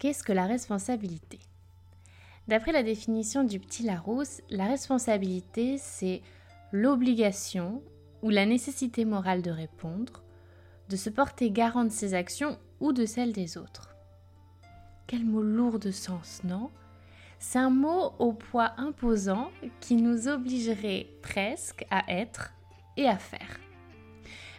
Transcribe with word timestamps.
Qu'est-ce 0.00 0.24
que 0.24 0.32
la 0.32 0.46
responsabilité? 0.46 1.38
D'après 2.48 2.72
la 2.72 2.82
définition 2.82 3.44
du 3.44 3.60
petit 3.60 3.82
Larousse, 3.82 4.40
la 4.48 4.64
responsabilité, 4.64 5.76
c'est 5.76 6.22
l'obligation 6.72 7.82
ou 8.22 8.30
la 8.30 8.46
nécessité 8.46 9.04
morale 9.04 9.42
de 9.42 9.50
répondre, 9.50 10.22
de 10.88 10.96
se 10.96 11.10
porter 11.10 11.50
garant 11.50 11.84
de 11.84 11.90
ses 11.90 12.14
actions 12.14 12.58
ou 12.80 12.94
de 12.94 13.04
celles 13.04 13.34
des 13.34 13.58
autres. 13.58 13.94
Quel 15.06 15.26
mot 15.26 15.42
lourd 15.42 15.78
de 15.78 15.90
sens, 15.90 16.40
non? 16.44 16.70
C'est 17.38 17.58
un 17.58 17.68
mot 17.68 18.14
au 18.18 18.32
poids 18.32 18.72
imposant 18.78 19.50
qui 19.80 19.96
nous 19.96 20.28
obligerait 20.28 21.08
presque 21.20 21.84
à 21.90 22.10
être 22.10 22.54
et 22.96 23.06
à 23.06 23.18
faire. 23.18 23.60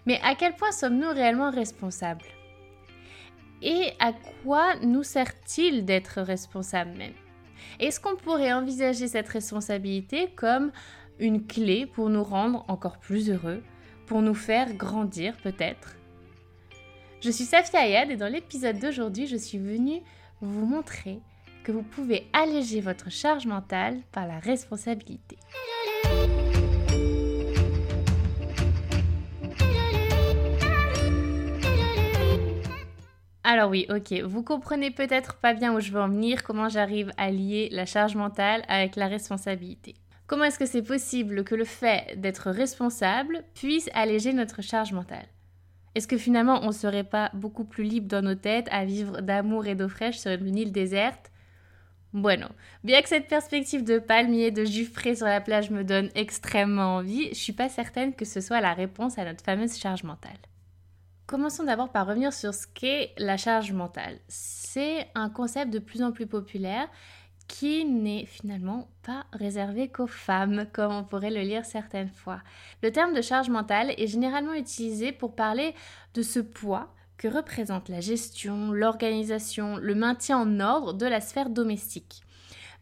Mais 0.05 0.20
à 0.21 0.36
quel 0.36 0.55
point 0.55 0.71
sommes-nous 0.71 1.10
réellement 1.10 1.50
responsables? 1.50 2.28
Et 3.62 3.91
à 4.00 4.14
quoi 4.43 4.75
nous 4.77 5.04
sert-il 5.04 5.86
d'être 5.86 6.21
responsables 6.21 6.98
même? 6.98 7.13
Est-ce 7.80 7.99
qu'on 7.99 8.16
pourrait 8.16 8.54
envisager 8.54 9.08
cette 9.08 9.30
responsabilité 9.30 10.30
comme 10.35 10.72
une 11.20 11.45
clé 11.45 11.85
pour 11.85 12.09
nous 12.09 12.23
rendre 12.23 12.66
encore 12.68 12.98
plus 12.98 13.30
heureux, 13.30 13.63
pour 14.08 14.21
nous 14.21 14.34
faire 14.34 14.73
grandir 14.73 15.35
peut-être? 15.44 15.95
Je 17.21 17.30
suis 17.30 17.45
Safia 17.45 17.82
Ayad 17.82 18.09
et 18.09 18.18
dans 18.18 18.32
l'épisode 18.32 18.80
d'aujourd'hui, 18.80 19.27
je 19.27 19.38
suis 19.38 19.59
venue 19.59 20.02
vous 20.41 20.66
montrer 20.66 21.20
que 21.63 21.71
vous 21.71 21.84
pouvez 21.84 22.27
alléger 22.34 22.82
votre 22.82 23.12
charge 23.12 23.46
mentale 23.46 23.99
par 24.12 24.26
la 24.26 24.40
responsabilité. 24.40 25.38
Alors 33.44 33.72
oui, 33.72 33.88
ok, 33.90 34.13
vous 34.22 34.44
comprenez 34.44 34.91
peut-être 34.91 35.36
pas 35.38 35.54
bien 35.54 35.73
où 35.73 35.80
je 35.80 35.91
veux 35.91 35.99
en 35.99 36.09
venir, 36.09 36.44
comment 36.44 36.70
j'arrive 36.70 37.12
à 37.18 37.32
lier 37.32 37.70
la 37.72 37.88
charge 37.88 38.16
mentale 38.16 38.63
avec 38.68 38.96
la 38.96 39.07
responsabilité. 39.07 39.96
Comment 40.27 40.43
est-ce 40.43 40.60
que 40.60 40.68
c'est 40.68 40.84
possible 40.84 41.43
que 41.43 41.55
le 41.55 41.65
fait 41.65 42.20
d'être 42.20 42.52
responsable 42.52 43.43
puisse 43.55 43.90
alléger 43.93 44.32
notre 44.32 44.62
charge 44.62 44.93
mentale? 44.93 45.26
Est-ce 45.96 46.07
que 46.07 46.18
finalement 46.18 46.62
on 46.62 46.68
ne 46.68 46.71
serait 46.71 47.04
pas 47.04 47.32
beaucoup 47.34 47.65
plus 47.65 47.84
libre 47.84 48.07
dans 48.07 48.21
nos 48.21 48.35
têtes 48.35 48.70
à 48.71 48.85
vivre 48.85 49.21
d'amour 49.21 49.65
et 49.65 49.76
d'eau 49.76 49.90
fraîche 49.90 50.20
sur 50.20 50.32
une 50.32 50.58
île 50.58 50.71
déserte? 50.71 51.32
Bueno, 52.13 52.48
bien 52.84 53.02
que 53.02 53.10
cette 53.10 53.27
perspective 53.27 53.84
de 53.84 53.98
palmier, 53.98 54.52
de 54.52 54.65
jus 54.65 54.85
frais 54.85 55.15
sur 55.15 55.26
la 55.26 55.41
plage 55.41 55.71
me 55.71 55.84
donne 55.84 56.10
extrêmement 56.13 56.98
envie, 56.98 57.30
je 57.30 57.40
suis 57.40 57.54
pas 57.54 57.70
certaine 57.70 58.13
que 58.13 58.26
ce 58.26 58.40
soit 58.40 58.62
la 58.62 58.74
réponse 58.74 59.18
à 59.18 59.26
notre 59.26 59.43
fameuse 59.43 59.77
charge 59.77 60.04
mentale. 60.04 60.37
Commençons 61.32 61.63
d'abord 61.63 61.87
par 61.87 62.07
revenir 62.07 62.34
sur 62.34 62.54
ce 62.54 62.68
qu'est 62.68 63.13
la 63.18 63.37
charge 63.37 63.71
mentale. 63.71 64.19
C'est 64.28 65.07
un 65.16 65.29
concept 65.29 65.72
de 65.72 65.79
plus 65.79 66.03
en 66.03 66.12
plus 66.12 66.28
populaire 66.28 66.90
qui 67.47 67.85
n'est 67.85 68.25
finalement 68.25 68.90
pas 69.01 69.24
réservé 69.31 69.88
qu'aux 69.88 70.07
femmes, 70.07 70.66
comme 70.74 70.91
on 70.91 71.06
pourrait 71.06 71.31
le 71.31 71.40
lire 71.40 71.63
certaines 71.63 72.09
fois. 72.09 72.41
Le 72.84 72.91
terme 72.91 73.13
de 73.13 73.22
charge 73.22 73.47
mentale 73.47 73.94
est 73.97 74.07
généralement 74.07 74.52
utilisé 74.53 75.13
pour 75.13 75.34
parler 75.34 75.74
de 76.16 76.22
ce 76.22 76.41
poids 76.41 76.94
que 77.16 77.29
représente 77.29 77.88
la 77.88 78.02
gestion, 78.02 78.74
l'organisation, 78.74 79.78
le 79.78 79.96
maintien 79.96 80.38
en 80.38 80.59
ordre 80.59 80.91
de 80.91 81.06
la 81.06 81.22
sphère 81.22 81.50
domestique 81.50 82.24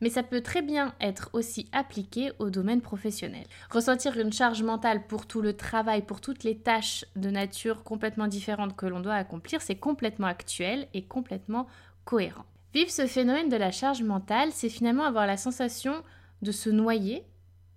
mais 0.01 0.09
ça 0.09 0.23
peut 0.23 0.41
très 0.41 0.61
bien 0.61 0.93
être 0.99 1.29
aussi 1.33 1.67
appliqué 1.71 2.31
au 2.39 2.49
domaine 2.49 2.81
professionnel. 2.81 3.45
Ressentir 3.69 4.17
une 4.17 4.33
charge 4.33 4.63
mentale 4.63 5.05
pour 5.07 5.27
tout 5.27 5.41
le 5.41 5.55
travail, 5.55 6.01
pour 6.01 6.21
toutes 6.21 6.43
les 6.43 6.57
tâches 6.57 7.05
de 7.15 7.29
nature 7.29 7.83
complètement 7.83 8.27
différentes 8.27 8.75
que 8.75 8.85
l'on 8.85 8.99
doit 8.99 9.15
accomplir, 9.15 9.61
c'est 9.61 9.75
complètement 9.75 10.27
actuel 10.27 10.87
et 10.93 11.03
complètement 11.03 11.67
cohérent. 12.05 12.45
Vivre 12.73 12.91
ce 12.91 13.07
phénomène 13.07 13.49
de 13.49 13.57
la 13.57 13.71
charge 13.71 14.03
mentale, 14.03 14.49
c'est 14.53 14.69
finalement 14.69 15.05
avoir 15.05 15.25
la 15.25 15.37
sensation 15.37 16.03
de 16.41 16.51
se 16.51 16.69
noyer 16.69 17.23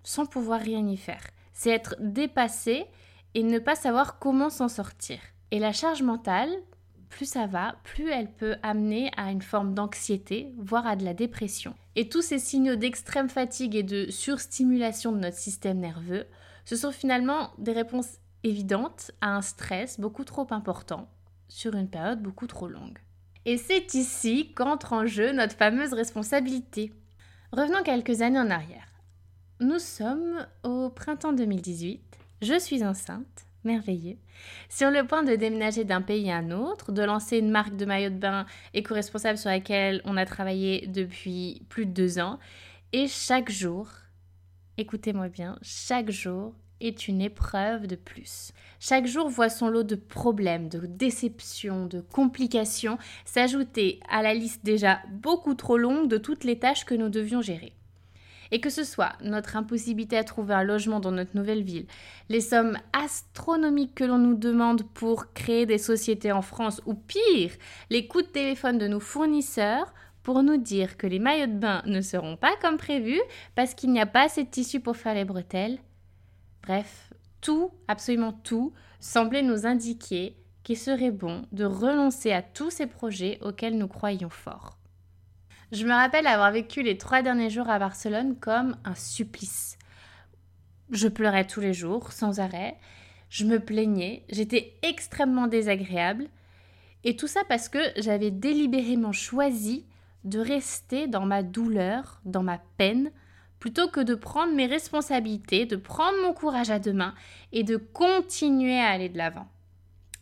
sans 0.05 0.27
pouvoir 0.27 0.61
rien 0.61 0.87
y 0.87 0.97
faire. 0.97 1.23
C'est 1.55 1.71
être 1.71 1.97
dépassé 1.99 2.87
et 3.35 3.43
ne 3.43 3.59
pas 3.59 3.75
savoir 3.75 4.19
comment 4.19 4.51
s'en 4.51 4.69
sortir. 4.69 5.19
Et 5.51 5.59
la 5.59 5.73
charge 5.73 6.03
mentale, 6.03 6.51
plus 7.09 7.27
ça 7.27 7.47
va, 7.47 7.77
plus 7.85 8.11
elle 8.11 8.31
peut 8.31 8.57
amener 8.63 9.11
à 9.17 9.31
une 9.31 9.43
forme 9.43 9.75
d'anxiété, 9.75 10.53
voire 10.59 10.87
à 10.87 10.97
de 10.97 11.05
la 11.05 11.15
dépression. 11.15 11.75
Et 11.95 12.09
tous 12.09 12.23
ces 12.23 12.39
signaux 12.39 12.77
d'extrême 12.77 13.29
fatigue 13.29 13.77
et 13.77 13.83
de 13.83 14.11
surstimulation 14.11 15.13
de 15.13 15.19
notre 15.19 15.37
système 15.37 15.79
nerveux, 15.79 16.27
ce 16.65 16.77
sont 16.77 16.93
finalement 16.93 17.51
des 17.59 17.73
réponses 17.73 18.19
évidentes 18.45 19.11
à 19.21 19.37
un 19.37 19.43
stress 19.43 20.01
beaucoup 20.01 20.25
trop 20.25 20.47
important 20.51 21.09
sur 21.49 21.75
une 21.75 21.89
période 21.89 22.23
beaucoup 22.23 22.47
trop 22.47 22.69
longue. 22.69 22.99
Et 23.45 23.59
c'est 23.59 23.95
ici 23.95 24.53
qu'entre 24.55 24.93
en 24.93 25.07
jeu 25.07 25.33
notre 25.33 25.57
fameuse 25.57 25.93
responsabilité. 25.93 26.93
Revenons 27.53 27.83
quelques 27.83 28.23
années 28.23 28.39
en 28.39 28.51
arrière. 28.51 28.89
Nous 29.61 29.79
sommes 29.79 30.47
au 30.63 30.91
printemps 30.91 31.33
2018, 31.33 32.01
je 32.41 32.59
suis 32.59 32.85
enceinte, 32.85 33.47
merveilleux, 33.65 34.17
sur 34.69 34.91
le 34.91 35.07
point 35.07 35.23
de 35.23 35.35
déménager 35.35 35.85
d'un 35.85 36.03
pays 36.03 36.31
à 36.31 36.37
un 36.37 36.51
autre, 36.51 36.93
de 36.93 37.03
lancer 37.03 37.39
une 37.39 37.51
marque 37.51 37.77
de 37.77 37.85
maillot 37.85 38.11
de 38.11 38.17
bain 38.17 38.47
éco-responsable 38.75 39.39
sur 39.39 39.51
laquelle 39.51 40.03
on 40.05 40.17
a 40.17 40.27
travaillé 40.27 40.87
depuis 40.87 41.63
plus 41.69 41.87
de 41.87 41.93
deux 41.93 42.19
ans. 42.19 42.39
Et 42.93 43.09
chaque 43.09 43.51
jour, 43.51 43.89
écoutez-moi 44.77 45.29
bien, 45.29 45.59
chaque 45.63 46.11
jour 46.11 46.55
est 46.81 47.09
une 47.09 47.21
épreuve 47.21 47.87
de 47.87 47.97
plus. 47.97 48.53
Chaque 48.81 49.07
jour 49.07 49.29
voit 49.29 49.49
son 49.49 49.69
lot 49.69 49.85
de 49.85 49.95
problèmes, 49.95 50.69
de 50.69 50.85
déceptions, 50.85 51.87
de 51.87 52.01
complications 52.01 52.99
s'ajouter 53.25 54.01
à 54.09 54.23
la 54.23 54.35
liste 54.35 54.65
déjà 54.65 55.01
beaucoup 55.11 55.55
trop 55.55 55.79
longue 55.79 56.09
de 56.09 56.19
toutes 56.19 56.45
les 56.45 56.59
tâches 56.59 56.85
que 56.85 56.95
nous 56.95 57.09
devions 57.09 57.41
gérer. 57.41 57.73
Et 58.53 58.61
que 58.61 58.71
ce 58.71 58.85
soit 58.85 59.15
notre 59.23 59.57
impossibilité 59.57 60.17
à 60.17 60.25
trouver 60.25 60.55
un 60.55 60.63
logement 60.63 61.01
dans 61.01 61.11
notre 61.11 61.35
nouvelle 61.37 61.63
ville, 61.63 61.87
les 62.29 62.43
sommes 62.43 62.79
astronomiques 62.93 63.95
que 63.95 64.05
l'on 64.05 64.19
nous 64.19 64.37
demande 64.37 64.83
pour 64.93 65.33
créer 65.33 65.67
des 65.67 65.79
sociétés 65.79 66.31
en 66.31 66.43
France, 66.43 66.83
ou 66.87 66.95
pire, 66.95 67.53
les 67.91 68.07
coups 68.07 68.27
de 68.27 68.31
téléphone 68.31 68.79
de 68.79 68.87
nos 68.87 69.01
fournisseurs 69.01 69.93
pour 70.23 70.43
nous 70.43 70.59
dire 70.59 70.97
que 70.97 71.07
les 71.07 71.19
maillots 71.19 71.47
de 71.47 71.59
bain 71.59 71.83
ne 71.87 72.01
seront 72.01 72.37
pas 72.37 72.55
comme 72.61 72.77
prévu 72.77 73.21
parce 73.55 73.75
qu'il 73.75 73.91
n'y 73.91 74.01
a 74.01 74.07
pas 74.07 74.27
assez 74.27 74.45
de 74.45 74.51
tissu 74.51 74.81
pour 74.81 74.97
faire 74.97 75.15
les 75.15 75.25
bretelles. 75.25 75.79
Bref, 76.63 77.13
tout, 77.41 77.73
absolument 77.89 78.33
tout, 78.33 78.73
semblait 79.01 79.43
nous 79.43 79.67
indiquer 79.67 80.37
qu'il 80.63 80.79
serait 80.79 81.11
bon 81.11 81.43
de 81.53 81.65
renoncer 81.65 82.33
à 82.33 82.43
tous 82.43 82.71
ces 82.71 82.87
projets 82.87 83.39
auxquels 83.41 83.77
nous 83.77 83.89
croyions 83.89 84.31
fort. 84.31 84.79
Je 85.73 85.87
me 85.87 85.93
rappelle 85.93 86.27
avoir 86.27 86.53
vécu 86.53 86.83
les 86.83 86.99
trois 86.99 87.23
derniers 87.23 87.49
jours 87.49 87.71
à 87.71 87.79
Barcelone 87.79 88.37
comme 88.39 88.77
un 88.85 88.95
supplice. 88.95 89.79
Je 90.91 91.09
pleurais 91.09 91.47
tous 91.47 91.61
les 91.61 91.73
jours, 91.73 92.13
sans 92.13 92.41
arrêt. 92.41 92.77
Je 93.31 93.47
me 93.47 93.59
plaignais, 93.59 94.23
j'étais 94.29 94.75
extrêmement 94.83 95.47
désagréable. 95.47 96.29
Et 97.05 97.17
tout 97.17 97.27
ça 97.27 97.41
parce 97.49 97.71
que 97.71 97.79
j'avais 97.97 98.31
délibérément 98.31 99.13
choisi 99.13 99.87
de 100.25 100.41
rester 100.41 101.07
dans 101.07 101.25
ma 101.25 101.43
douleur, 101.43 102.21
dans 102.27 102.43
ma 102.43 102.59
peine, 102.77 103.11
plutôt 103.59 103.89
que 103.89 104.01
de 104.01 104.15
prendre 104.15 104.55
mes 104.55 104.67
responsabilités, 104.67 105.65
de 105.65 105.77
prendre 105.77 106.21
mon 106.23 106.35
courage 106.35 106.71
à 106.71 106.81
deux 106.81 106.93
mains 106.93 107.15
et 107.51 107.63
de 107.63 107.79
continuer 107.79 108.79
à 108.79 108.91
aller 108.91 109.09
de 109.09 109.17
l'avant. 109.17 109.49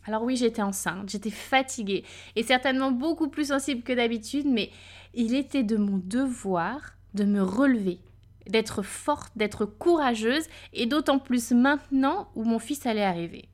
Alors 0.05 0.23
oui, 0.23 0.35
j'étais 0.35 0.61
enceinte, 0.61 1.09
j'étais 1.09 1.29
fatiguée 1.29 2.03
et 2.35 2.43
certainement 2.43 2.91
beaucoup 2.91 3.27
plus 3.27 3.49
sensible 3.49 3.83
que 3.83 3.93
d'habitude, 3.93 4.47
mais 4.47 4.71
il 5.13 5.35
était 5.35 5.63
de 5.63 5.77
mon 5.77 6.01
devoir 6.03 6.95
de 7.13 7.25
me 7.25 7.41
relever, 7.41 7.99
d'être 8.47 8.81
forte, 8.81 9.37
d'être 9.37 9.65
courageuse, 9.65 10.47
et 10.73 10.85
d'autant 10.85 11.19
plus 11.19 11.51
maintenant 11.51 12.29
où 12.35 12.43
mon 12.43 12.59
fils 12.59 12.85
allait 12.85 13.03
arriver. 13.03 13.49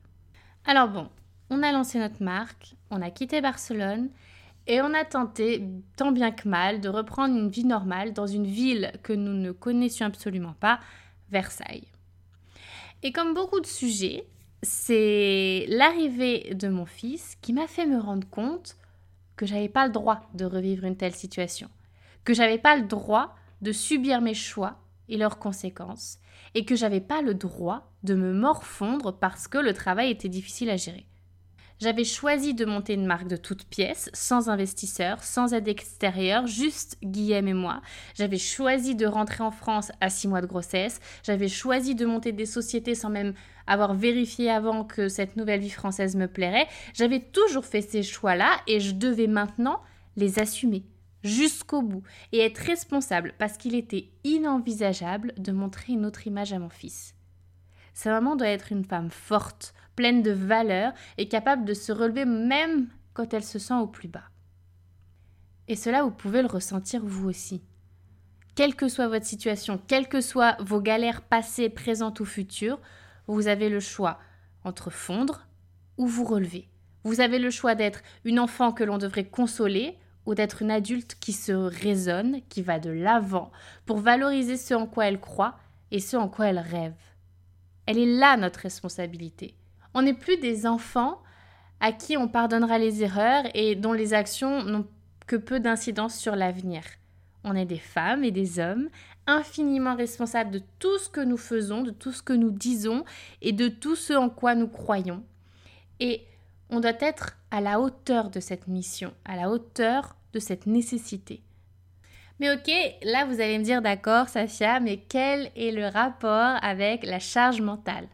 Alors 0.64 0.88
bon, 0.88 1.08
on 1.50 1.62
a 1.62 1.72
lancé 1.72 1.98
notre 1.98 2.22
marque, 2.22 2.74
on 2.90 3.02
a 3.02 3.10
quitté 3.10 3.40
Barcelone, 3.40 4.10
et 4.66 4.82
on 4.82 4.92
a 4.92 5.04
tenté, 5.04 5.64
tant 5.96 6.12
bien 6.12 6.30
que 6.30 6.46
mal, 6.46 6.80
de 6.80 6.90
reprendre 6.90 7.34
une 7.34 7.48
vie 7.48 7.64
normale 7.64 8.12
dans 8.12 8.26
une 8.26 8.46
ville 8.46 8.92
que 9.02 9.14
nous 9.14 9.32
ne 9.32 9.50
connaissions 9.50 10.06
absolument 10.06 10.54
pas, 10.60 10.78
Versailles. 11.30 11.88
Et 13.02 13.12
comme 13.12 13.32
beaucoup 13.32 13.60
de 13.60 13.66
sujets, 13.66 14.24
c'est 14.62 15.64
l'arrivée 15.68 16.54
de 16.54 16.68
mon 16.68 16.84
fils 16.84 17.36
qui 17.40 17.52
m'a 17.52 17.66
fait 17.66 17.86
me 17.86 17.98
rendre 17.98 18.28
compte 18.28 18.76
que 19.38 19.46
j'avais 19.46 19.68
pas 19.68 19.86
le 19.86 19.92
droit 19.92 20.20
de 20.34 20.44
revivre 20.44 20.84
une 20.84 20.96
telle 20.96 21.14
situation, 21.14 21.70
que 22.24 22.34
j'avais 22.34 22.58
pas 22.58 22.76
le 22.76 22.86
droit 22.86 23.34
de 23.62 23.72
subir 23.72 24.20
mes 24.20 24.34
choix 24.34 24.76
et 25.08 25.16
leurs 25.16 25.38
conséquences, 25.38 26.18
et 26.54 26.64
que 26.64 26.76
j'avais 26.76 27.00
pas 27.00 27.22
le 27.22 27.34
droit 27.34 27.90
de 28.02 28.14
me 28.14 28.34
morfondre 28.34 29.16
parce 29.16 29.48
que 29.48 29.58
le 29.58 29.72
travail 29.72 30.10
était 30.10 30.28
difficile 30.28 30.70
à 30.70 30.76
gérer. 30.76 31.06
J'avais 31.80 32.04
choisi 32.04 32.54
de 32.54 32.64
monter 32.64 32.94
une 32.94 33.06
marque 33.06 33.28
de 33.28 33.36
toutes 33.36 33.64
pièces, 33.64 34.10
sans 34.12 34.48
investisseurs, 34.48 35.22
sans 35.22 35.54
aide 35.54 35.68
extérieure, 35.68 36.48
juste 36.48 36.98
Guillaume 37.04 37.46
et 37.46 37.54
moi. 37.54 37.82
J'avais 38.14 38.38
choisi 38.38 38.96
de 38.96 39.06
rentrer 39.06 39.44
en 39.44 39.52
France 39.52 39.92
à 40.00 40.10
six 40.10 40.26
mois 40.26 40.40
de 40.40 40.46
grossesse. 40.46 40.98
J'avais 41.22 41.46
choisi 41.46 41.94
de 41.94 42.04
monter 42.04 42.32
des 42.32 42.46
sociétés 42.46 42.96
sans 42.96 43.10
même 43.10 43.32
avoir 43.68 43.94
vérifié 43.94 44.50
avant 44.50 44.82
que 44.82 45.08
cette 45.08 45.36
nouvelle 45.36 45.60
vie 45.60 45.70
française 45.70 46.16
me 46.16 46.26
plairait. 46.26 46.66
J'avais 46.94 47.20
toujours 47.20 47.64
fait 47.64 47.82
ces 47.82 48.02
choix-là 48.02 48.56
et 48.66 48.80
je 48.80 48.92
devais 48.92 49.28
maintenant 49.28 49.80
les 50.16 50.40
assumer 50.40 50.84
jusqu'au 51.22 51.82
bout 51.82 52.02
et 52.32 52.40
être 52.40 52.58
responsable 52.58 53.34
parce 53.38 53.56
qu'il 53.56 53.76
était 53.76 54.08
inenvisageable 54.24 55.32
de 55.36 55.52
montrer 55.52 55.92
une 55.92 56.06
autre 56.06 56.26
image 56.26 56.52
à 56.52 56.58
mon 56.58 56.70
fils. 56.70 57.14
Sa 57.94 58.10
maman 58.10 58.36
doit 58.36 58.48
être 58.48 58.72
une 58.72 58.84
femme 58.84 59.10
forte, 59.10 59.74
pleine 59.98 60.22
de 60.22 60.30
valeur 60.30 60.92
et 61.16 61.26
capable 61.26 61.64
de 61.64 61.74
se 61.74 61.90
relever 61.90 62.24
même 62.24 62.86
quand 63.14 63.34
elle 63.34 63.42
se 63.42 63.58
sent 63.58 63.74
au 63.74 63.88
plus 63.88 64.06
bas. 64.06 64.30
Et 65.66 65.74
cela, 65.74 66.04
vous 66.04 66.12
pouvez 66.12 66.40
le 66.40 66.46
ressentir 66.46 67.02
vous 67.04 67.28
aussi. 67.28 67.64
Quelle 68.54 68.76
que 68.76 68.86
soit 68.86 69.08
votre 69.08 69.26
situation, 69.26 69.80
quelles 69.88 70.06
que 70.06 70.20
soient 70.20 70.56
vos 70.60 70.80
galères 70.80 71.22
passées, 71.22 71.68
présentes 71.68 72.20
ou 72.20 72.24
futures, 72.24 72.78
vous 73.26 73.48
avez 73.48 73.68
le 73.68 73.80
choix 73.80 74.20
entre 74.62 74.90
fondre 74.90 75.48
ou 75.96 76.06
vous 76.06 76.24
relever. 76.24 76.68
Vous 77.02 77.20
avez 77.20 77.40
le 77.40 77.50
choix 77.50 77.74
d'être 77.74 78.02
une 78.24 78.38
enfant 78.38 78.70
que 78.70 78.84
l'on 78.84 78.98
devrait 78.98 79.28
consoler 79.28 79.98
ou 80.26 80.36
d'être 80.36 80.62
une 80.62 80.70
adulte 80.70 81.16
qui 81.18 81.32
se 81.32 81.50
raisonne, 81.50 82.40
qui 82.48 82.62
va 82.62 82.78
de 82.78 82.90
l'avant 82.90 83.50
pour 83.84 83.98
valoriser 83.98 84.56
ce 84.56 84.74
en 84.74 84.86
quoi 84.86 85.06
elle 85.06 85.20
croit 85.20 85.58
et 85.90 85.98
ce 85.98 86.16
en 86.16 86.28
quoi 86.28 86.46
elle 86.46 86.60
rêve. 86.60 86.94
Elle 87.86 87.98
est 87.98 88.18
là 88.18 88.36
notre 88.36 88.60
responsabilité. 88.60 89.57
On 89.98 90.02
n'est 90.02 90.14
plus 90.14 90.36
des 90.36 90.64
enfants 90.64 91.20
à 91.80 91.90
qui 91.90 92.16
on 92.16 92.28
pardonnera 92.28 92.78
les 92.78 93.02
erreurs 93.02 93.42
et 93.52 93.74
dont 93.74 93.92
les 93.92 94.14
actions 94.14 94.62
n'ont 94.62 94.86
que 95.26 95.34
peu 95.34 95.58
d'incidence 95.58 96.16
sur 96.16 96.36
l'avenir. 96.36 96.84
On 97.42 97.56
est 97.56 97.64
des 97.64 97.80
femmes 97.80 98.22
et 98.22 98.30
des 98.30 98.60
hommes 98.60 98.90
infiniment 99.26 99.96
responsables 99.96 100.52
de 100.52 100.62
tout 100.78 100.96
ce 100.98 101.08
que 101.08 101.20
nous 101.20 101.36
faisons, 101.36 101.82
de 101.82 101.90
tout 101.90 102.12
ce 102.12 102.22
que 102.22 102.32
nous 102.32 102.52
disons 102.52 103.04
et 103.42 103.50
de 103.50 103.66
tout 103.66 103.96
ce 103.96 104.12
en 104.12 104.30
quoi 104.30 104.54
nous 104.54 104.68
croyons. 104.68 105.24
Et 105.98 106.22
on 106.70 106.78
doit 106.78 106.92
être 107.00 107.36
à 107.50 107.60
la 107.60 107.80
hauteur 107.80 108.30
de 108.30 108.38
cette 108.38 108.68
mission, 108.68 109.12
à 109.24 109.34
la 109.34 109.50
hauteur 109.50 110.14
de 110.32 110.38
cette 110.38 110.68
nécessité. 110.68 111.42
Mais 112.38 112.52
ok, 112.52 112.70
là 113.02 113.24
vous 113.24 113.40
allez 113.40 113.58
me 113.58 113.64
dire 113.64 113.82
d'accord, 113.82 114.28
Safia, 114.28 114.78
mais 114.78 114.98
quel 115.08 115.50
est 115.56 115.72
le 115.72 115.88
rapport 115.88 116.56
avec 116.62 117.04
la 117.04 117.18
charge 117.18 117.60
mentale? 117.60 118.06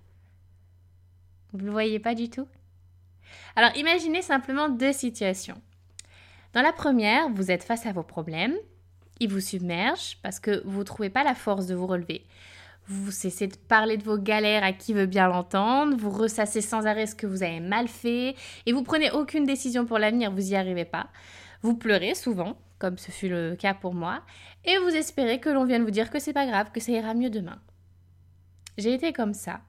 Vous 1.54 1.60
ne 1.60 1.66
le 1.66 1.72
voyez 1.72 2.00
pas 2.00 2.16
du 2.16 2.28
tout? 2.28 2.48
Alors 3.54 3.70
imaginez 3.76 4.22
simplement 4.22 4.68
deux 4.68 4.92
situations. 4.92 5.62
Dans 6.52 6.62
la 6.62 6.72
première, 6.72 7.28
vous 7.30 7.52
êtes 7.52 7.62
face 7.62 7.86
à 7.86 7.92
vos 7.92 8.02
problèmes, 8.02 8.56
ils 9.20 9.30
vous 9.30 9.40
submergent 9.40 10.18
parce 10.22 10.40
que 10.40 10.62
vous 10.66 10.80
ne 10.80 10.84
trouvez 10.84 11.10
pas 11.10 11.22
la 11.22 11.36
force 11.36 11.66
de 11.66 11.76
vous 11.76 11.86
relever. 11.86 12.26
Vous 12.88 13.12
cessez 13.12 13.46
de 13.46 13.56
parler 13.56 13.96
de 13.96 14.02
vos 14.02 14.18
galères 14.18 14.64
à 14.64 14.72
qui 14.72 14.92
veut 14.92 15.06
bien 15.06 15.28
l'entendre, 15.28 15.96
vous 15.96 16.10
ressassez 16.10 16.60
sans 16.60 16.86
arrêt 16.86 17.06
ce 17.06 17.14
que 17.14 17.28
vous 17.28 17.44
avez 17.44 17.60
mal 17.60 17.86
fait 17.86 18.34
et 18.66 18.72
vous 18.72 18.82
prenez 18.82 19.12
aucune 19.12 19.46
décision 19.46 19.86
pour 19.86 20.00
l'avenir, 20.00 20.32
vous 20.32 20.42
n'y 20.42 20.56
arrivez 20.56 20.84
pas. 20.84 21.06
Vous 21.62 21.76
pleurez 21.76 22.16
souvent, 22.16 22.58
comme 22.80 22.98
ce 22.98 23.12
fut 23.12 23.28
le 23.28 23.54
cas 23.54 23.74
pour 23.74 23.94
moi, 23.94 24.22
et 24.64 24.76
vous 24.78 24.88
espérez 24.88 25.38
que 25.38 25.48
l'on 25.48 25.64
vienne 25.64 25.84
vous 25.84 25.92
dire 25.92 26.10
que 26.10 26.18
c'est 26.18 26.32
pas 26.32 26.46
grave, 26.46 26.72
que 26.72 26.80
ça 26.80 26.90
ira 26.90 27.14
mieux 27.14 27.30
demain. 27.30 27.58
J'ai 28.76 28.92
été 28.92 29.12
comme 29.12 29.34
ça, 29.34 29.60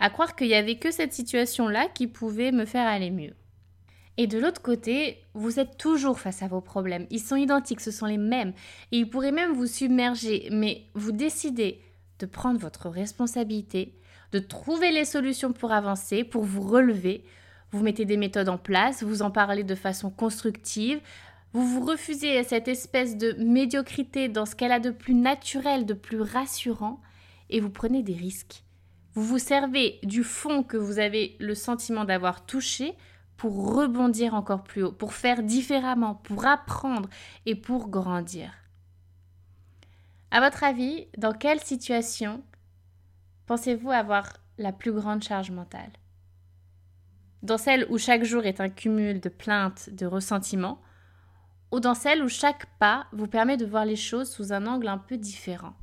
à 0.00 0.10
croire 0.10 0.36
qu'il 0.36 0.48
n'y 0.48 0.54
avait 0.54 0.78
que 0.78 0.90
cette 0.90 1.12
situation-là 1.12 1.88
qui 1.94 2.06
pouvait 2.06 2.52
me 2.52 2.64
faire 2.64 2.86
aller 2.86 3.10
mieux. 3.10 3.34
Et 4.16 4.26
de 4.26 4.38
l'autre 4.38 4.62
côté, 4.62 5.18
vous 5.34 5.58
êtes 5.58 5.76
toujours 5.76 6.20
face 6.20 6.42
à 6.42 6.48
vos 6.48 6.60
problèmes. 6.60 7.06
Ils 7.10 7.20
sont 7.20 7.36
identiques, 7.36 7.80
ce 7.80 7.90
sont 7.90 8.06
les 8.06 8.18
mêmes. 8.18 8.52
Et 8.92 8.98
ils 8.98 9.10
pourraient 9.10 9.32
même 9.32 9.52
vous 9.52 9.66
submerger. 9.66 10.48
Mais 10.52 10.84
vous 10.94 11.10
décidez 11.10 11.80
de 12.20 12.26
prendre 12.26 12.60
votre 12.60 12.88
responsabilité, 12.88 13.98
de 14.32 14.38
trouver 14.38 14.92
les 14.92 15.04
solutions 15.04 15.52
pour 15.52 15.72
avancer, 15.72 16.22
pour 16.22 16.44
vous 16.44 16.62
relever. 16.62 17.24
Vous 17.72 17.82
mettez 17.82 18.04
des 18.04 18.16
méthodes 18.16 18.48
en 18.48 18.58
place, 18.58 19.02
vous 19.02 19.22
en 19.22 19.32
parlez 19.32 19.64
de 19.64 19.74
façon 19.74 20.10
constructive. 20.10 21.00
Vous 21.52 21.66
vous 21.66 21.84
refusez 21.84 22.38
à 22.38 22.44
cette 22.44 22.68
espèce 22.68 23.16
de 23.16 23.32
médiocrité 23.38 24.28
dans 24.28 24.46
ce 24.46 24.54
qu'elle 24.54 24.72
a 24.72 24.80
de 24.80 24.90
plus 24.90 25.14
naturel, 25.14 25.86
de 25.86 25.94
plus 25.94 26.20
rassurant. 26.20 27.00
Et 27.50 27.60
vous 27.60 27.70
prenez 27.70 28.02
des 28.02 28.14
risques. 28.14 28.63
Vous 29.14 29.22
vous 29.22 29.38
servez 29.38 30.00
du 30.02 30.24
fond 30.24 30.64
que 30.64 30.76
vous 30.76 30.98
avez 30.98 31.36
le 31.38 31.54
sentiment 31.54 32.04
d'avoir 32.04 32.46
touché 32.46 32.96
pour 33.36 33.74
rebondir 33.74 34.34
encore 34.34 34.64
plus 34.64 34.82
haut, 34.82 34.92
pour 34.92 35.12
faire 35.12 35.42
différemment, 35.42 36.16
pour 36.16 36.46
apprendre 36.46 37.08
et 37.46 37.54
pour 37.54 37.88
grandir. 37.88 38.52
À 40.32 40.40
votre 40.40 40.64
avis, 40.64 41.06
dans 41.16 41.32
quelle 41.32 41.60
situation 41.60 42.42
pensez-vous 43.46 43.92
avoir 43.92 44.32
la 44.58 44.72
plus 44.72 44.92
grande 44.92 45.22
charge 45.22 45.52
mentale? 45.52 45.92
Dans 47.42 47.58
celle 47.58 47.86
où 47.90 47.98
chaque 47.98 48.24
jour 48.24 48.44
est 48.44 48.60
un 48.60 48.68
cumul 48.68 49.20
de 49.20 49.28
plaintes, 49.28 49.90
de 49.90 50.06
ressentiments, 50.06 50.80
ou 51.70 51.78
dans 51.78 51.94
celle 51.94 52.22
où 52.22 52.28
chaque 52.28 52.66
pas 52.78 53.06
vous 53.12 53.26
permet 53.28 53.56
de 53.56 53.66
voir 53.66 53.84
les 53.84 53.96
choses 53.96 54.30
sous 54.30 54.52
un 54.52 54.66
angle 54.66 54.88
un 54.88 54.98
peu 54.98 55.18
différent? 55.18 55.74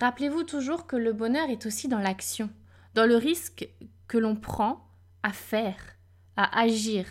Rappelez-vous 0.00 0.44
toujours 0.44 0.86
que 0.86 0.96
le 0.96 1.12
bonheur 1.12 1.50
est 1.50 1.66
aussi 1.66 1.86
dans 1.86 1.98
l'action, 1.98 2.48
dans 2.94 3.04
le 3.04 3.16
risque 3.16 3.68
que 4.08 4.16
l'on 4.16 4.34
prend 4.34 4.88
à 5.22 5.30
faire, 5.30 5.76
à 6.36 6.60
agir. 6.60 7.04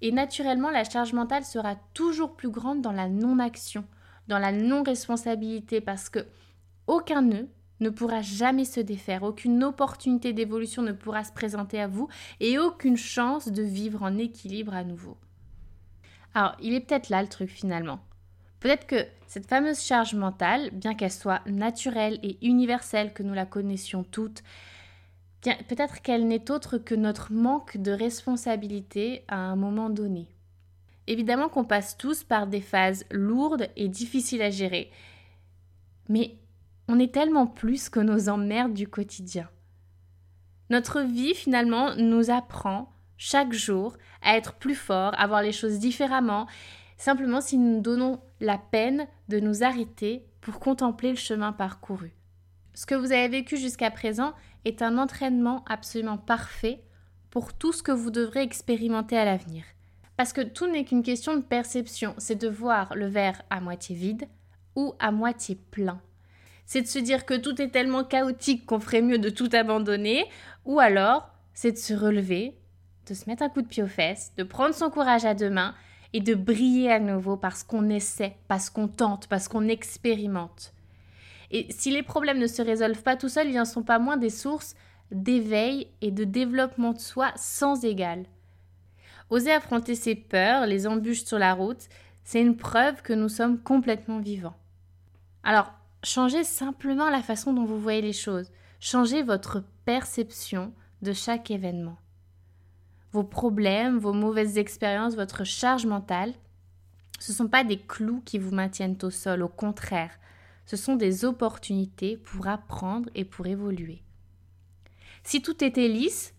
Et 0.00 0.10
naturellement, 0.10 0.70
la 0.70 0.84
charge 0.84 1.12
mentale 1.12 1.44
sera 1.44 1.76
toujours 1.92 2.34
plus 2.34 2.48
grande 2.48 2.80
dans 2.80 2.92
la 2.92 3.08
non-action, 3.08 3.84
dans 4.26 4.38
la 4.38 4.52
non-responsabilité, 4.52 5.82
parce 5.82 6.08
que 6.08 6.26
aucun 6.86 7.20
nœud 7.20 7.48
ne 7.80 7.90
pourra 7.90 8.22
jamais 8.22 8.64
se 8.64 8.80
défaire, 8.80 9.22
aucune 9.22 9.62
opportunité 9.62 10.32
d'évolution 10.32 10.82
ne 10.82 10.92
pourra 10.92 11.24
se 11.24 11.32
présenter 11.32 11.78
à 11.78 11.88
vous 11.88 12.08
et 12.40 12.58
aucune 12.58 12.96
chance 12.96 13.48
de 13.48 13.62
vivre 13.62 14.02
en 14.02 14.16
équilibre 14.16 14.74
à 14.74 14.82
nouveau. 14.82 15.18
Alors, 16.34 16.56
il 16.62 16.72
est 16.72 16.80
peut-être 16.80 17.10
là 17.10 17.20
le 17.20 17.28
truc 17.28 17.50
finalement. 17.50 18.00
Peut-être 18.62 18.86
que 18.86 19.04
cette 19.26 19.48
fameuse 19.48 19.82
charge 19.82 20.14
mentale, 20.14 20.70
bien 20.72 20.94
qu'elle 20.94 21.10
soit 21.10 21.42
naturelle 21.46 22.20
et 22.22 22.38
universelle, 22.46 23.12
que 23.12 23.24
nous 23.24 23.34
la 23.34 23.44
connaissions 23.44 24.04
toutes, 24.04 24.44
peut-être 25.42 26.00
qu'elle 26.00 26.28
n'est 26.28 26.48
autre 26.48 26.78
que 26.78 26.94
notre 26.94 27.32
manque 27.32 27.76
de 27.76 27.90
responsabilité 27.90 29.24
à 29.26 29.36
un 29.36 29.56
moment 29.56 29.90
donné. 29.90 30.28
Évidemment 31.08 31.48
qu'on 31.48 31.64
passe 31.64 31.96
tous 31.96 32.22
par 32.22 32.46
des 32.46 32.60
phases 32.60 33.04
lourdes 33.10 33.68
et 33.74 33.88
difficiles 33.88 34.42
à 34.42 34.50
gérer, 34.50 34.92
mais 36.08 36.36
on 36.86 37.00
est 37.00 37.12
tellement 37.12 37.48
plus 37.48 37.88
que 37.88 37.98
nos 37.98 38.28
emmerdes 38.28 38.74
du 38.74 38.86
quotidien. 38.86 39.48
Notre 40.70 41.00
vie 41.00 41.34
finalement 41.34 41.96
nous 41.96 42.30
apprend 42.30 42.92
chaque 43.16 43.52
jour 43.52 43.96
à 44.22 44.36
être 44.36 44.54
plus 44.54 44.76
fort, 44.76 45.18
à 45.18 45.26
voir 45.26 45.42
les 45.42 45.50
choses 45.50 45.80
différemment, 45.80 46.46
simplement 46.96 47.40
si 47.40 47.58
nous 47.58 47.80
donnons 47.80 48.20
la 48.40 48.58
peine 48.58 49.06
de 49.28 49.40
nous 49.40 49.62
arrêter 49.62 50.26
pour 50.40 50.60
contempler 50.60 51.10
le 51.10 51.16
chemin 51.16 51.52
parcouru. 51.52 52.12
Ce 52.74 52.86
que 52.86 52.94
vous 52.94 53.12
avez 53.12 53.28
vécu 53.28 53.56
jusqu'à 53.56 53.90
présent 53.90 54.32
est 54.64 54.82
un 54.82 54.98
entraînement 54.98 55.64
absolument 55.68 56.18
parfait 56.18 56.82
pour 57.30 57.52
tout 57.52 57.72
ce 57.72 57.82
que 57.82 57.92
vous 57.92 58.10
devrez 58.10 58.42
expérimenter 58.42 59.16
à 59.16 59.24
l'avenir. 59.24 59.64
Parce 60.16 60.32
que 60.32 60.40
tout 60.40 60.66
n'est 60.66 60.84
qu'une 60.84 61.02
question 61.02 61.36
de 61.36 61.42
perception, 61.42 62.14
c'est 62.18 62.40
de 62.40 62.48
voir 62.48 62.94
le 62.94 63.06
verre 63.06 63.42
à 63.50 63.60
moitié 63.60 63.96
vide 63.96 64.28
ou 64.76 64.94
à 64.98 65.10
moitié 65.10 65.56
plein. 65.70 66.00
C'est 66.66 66.82
de 66.82 66.86
se 66.86 66.98
dire 66.98 67.26
que 67.26 67.34
tout 67.34 67.60
est 67.60 67.70
tellement 67.70 68.04
chaotique 68.04 68.66
qu'on 68.66 68.80
ferait 68.80 69.02
mieux 69.02 69.18
de 69.18 69.30
tout 69.30 69.48
abandonner, 69.52 70.24
ou 70.64 70.78
alors 70.80 71.28
c'est 71.54 71.72
de 71.72 71.76
se 71.76 71.92
relever, 71.92 72.56
de 73.06 73.14
se 73.14 73.28
mettre 73.28 73.42
un 73.42 73.48
coup 73.48 73.62
de 73.62 73.66
pied 73.66 73.82
aux 73.82 73.88
fesses, 73.88 74.32
de 74.36 74.42
prendre 74.42 74.74
son 74.74 74.90
courage 74.90 75.24
à 75.24 75.34
deux 75.34 75.50
mains 75.50 75.74
et 76.12 76.20
de 76.20 76.34
briller 76.34 76.92
à 76.92 77.00
nouveau 77.00 77.36
parce 77.36 77.62
qu'on 77.62 77.88
essaie, 77.88 78.36
parce 78.48 78.70
qu'on 78.70 78.88
tente, 78.88 79.26
parce 79.28 79.48
qu'on 79.48 79.68
expérimente. 79.68 80.72
Et 81.50 81.66
si 81.70 81.90
les 81.90 82.02
problèmes 82.02 82.38
ne 82.38 82.46
se 82.46 82.62
résolvent 82.62 83.02
pas 83.02 83.16
tout 83.16 83.28
seuls, 83.28 83.48
ils 83.48 83.56
n'en 83.56 83.64
sont 83.64 83.82
pas 83.82 83.98
moins 83.98 84.16
des 84.16 84.30
sources 84.30 84.74
d'éveil 85.10 85.88
et 86.00 86.10
de 86.10 86.24
développement 86.24 86.92
de 86.92 86.98
soi 86.98 87.32
sans 87.36 87.84
égal. 87.84 88.24
Oser 89.30 89.52
affronter 89.52 89.94
ses 89.94 90.14
peurs, 90.14 90.66
les 90.66 90.86
embûches 90.86 91.24
sur 91.24 91.38
la 91.38 91.54
route, 91.54 91.88
c'est 92.24 92.40
une 92.40 92.56
preuve 92.56 93.02
que 93.02 93.12
nous 93.12 93.28
sommes 93.28 93.58
complètement 93.58 94.18
vivants. 94.18 94.56
Alors, 95.42 95.72
changez 96.02 96.44
simplement 96.44 97.10
la 97.10 97.22
façon 97.22 97.52
dont 97.52 97.64
vous 97.64 97.80
voyez 97.80 98.02
les 98.02 98.12
choses. 98.12 98.50
Changez 98.80 99.22
votre 99.22 99.62
perception 99.84 100.72
de 101.02 101.12
chaque 101.12 101.50
événement. 101.50 101.96
Vos 103.12 103.24
problèmes, 103.24 103.98
vos 103.98 104.12
mauvaises 104.12 104.58
expériences, 104.58 105.14
votre 105.14 105.44
charge 105.44 105.86
mentale, 105.86 106.32
ce 107.18 107.32
ne 107.32 107.36
sont 107.36 107.48
pas 107.48 107.62
des 107.62 107.78
clous 107.78 108.22
qui 108.24 108.38
vous 108.38 108.54
maintiennent 108.54 108.98
au 109.02 109.10
sol, 109.10 109.42
au 109.42 109.48
contraire, 109.48 110.18
ce 110.66 110.76
sont 110.76 110.96
des 110.96 111.24
opportunités 111.24 112.16
pour 112.16 112.46
apprendre 112.48 113.08
et 113.14 113.24
pour 113.24 113.46
évoluer. 113.46 114.02
Si 115.24 115.42
tout 115.42 115.62
était 115.62 115.88
lisse, 115.88 116.34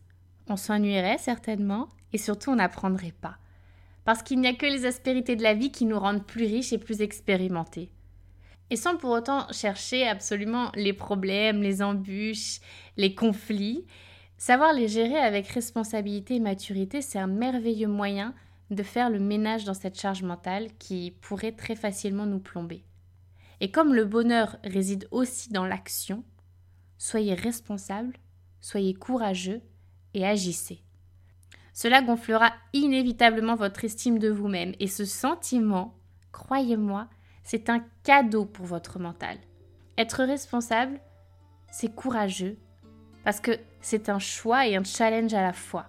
on 0.48 0.58
s'ennuierait 0.58 1.18
certainement 1.18 1.90
et 2.12 2.18
surtout 2.18 2.52
on 2.52 2.56
n'apprendrait 2.56 3.14
pas. 3.22 3.38
Parce 4.04 4.24
qu'il 4.24 4.42
n'y 4.42 4.48
a 4.48 4.54
que 4.54 4.66
les 4.66 4.86
aspérités 4.86 5.36
de 5.36 5.44
la 5.44 5.54
vie 5.54 5.72
qui 5.72 5.86
nous 5.86 5.98
rendent 5.98 6.26
plus 6.26 6.46
riches 6.46 6.74
et 6.74 6.78
plus 6.78 7.02
expérimentés. 7.02 7.90
Et 8.70 8.76
sans 8.76 8.98
pour 8.98 9.12
autant 9.12 9.48
chercher 9.52 10.08
absolument 10.08 10.72
les 10.76 10.94
problèmes, 10.94 11.62
les 11.62 11.82
embûches, 11.82 12.60
les 12.98 13.16
conflits, 13.16 13.86
savoir 14.44 14.74
les 14.74 14.90
gérer 14.90 15.20
avec 15.20 15.48
responsabilité 15.48 16.36
et 16.36 16.40
maturité, 16.42 17.02
c'est 17.02 17.18
un 17.18 17.28
merveilleux 17.28 17.88
moyen 17.88 18.36
de 18.72 18.84
faire 18.84 19.10
le 19.10 19.22
ménage 19.22 19.64
dans 19.64 19.74
cette 19.74 19.98
charge 19.98 20.22
mentale 20.22 20.68
qui 20.80 21.16
pourrait 21.22 21.54
très 21.54 21.78
facilement 21.78 22.26
nous 22.26 22.42
plomber. 22.42 22.84
Et 23.62 23.72
comme 23.72 23.94
le 23.94 24.04
bonheur 24.04 24.58
réside 24.66 25.08
aussi 25.12 25.50
dans 25.54 25.66
l'action, 25.66 26.26
soyez 26.98 27.36
responsable, 27.36 28.18
soyez 28.60 28.94
courageux 28.94 29.62
et 30.14 30.28
agissez. 30.28 30.84
Cela 31.72 32.02
gonflera 32.02 32.52
inévitablement 32.74 33.56
votre 33.56 33.86
estime 33.86 34.20
de 34.20 34.28
vous-même 34.28 34.74
et 34.82 34.88
ce 34.88 35.06
sentiment, 35.06 35.96
croyez-moi, 36.34 37.08
c'est 37.46 37.70
un 37.70 37.82
cadeau 38.04 38.44
pour 38.44 38.66
votre 38.66 39.00
mental. 39.00 39.38
Être 39.98 40.26
responsable, 40.26 41.00
c'est 41.72 41.96
courageux 41.96 42.58
parce 43.24 43.40
que 43.40 43.58
c'est 43.84 44.10
un 44.10 44.18
choix 44.18 44.66
et 44.66 44.76
un 44.76 44.84
challenge 44.84 45.34
à 45.36 45.44
la 45.44 45.54
fois. 45.54 45.86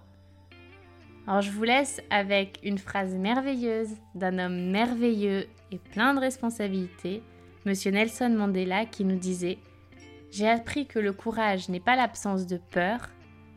Alors 1.25 1.41
je 1.41 1.49
vous 1.49 1.63
laisse 1.63 2.01
avec 2.11 2.59
une 2.61 2.77
phrase 2.77 3.15
merveilleuse 3.15 3.89
d'un 4.13 4.37
homme 4.37 4.69
merveilleux 4.69 5.47
et 5.71 5.79
plein 5.79 6.13
de 6.13 6.19
responsabilités, 6.19 7.23
Monsieur 7.65 7.89
Nelson 7.89 8.29
Mandela, 8.29 8.85
qui 8.85 9.05
nous 9.05 9.17
disait 9.17 9.57
J'ai 10.29 10.47
appris 10.47 10.85
que 10.85 10.99
le 10.99 11.13
courage 11.13 11.67
n'est 11.69 11.79
pas 11.79 11.95
l'absence 11.95 12.45
de 12.45 12.57
peur, 12.57 13.09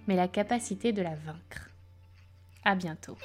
mais 0.06 0.16
la 0.16 0.28
capacité 0.28 0.92
de 0.92 1.02
la 1.02 1.14
vaincre. 1.14 1.68
À 2.64 2.74
bientôt. 2.74 3.18